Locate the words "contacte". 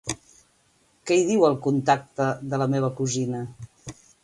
1.67-2.31